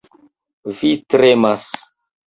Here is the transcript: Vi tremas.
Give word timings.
Vi 0.79 0.93
tremas. 1.17 1.71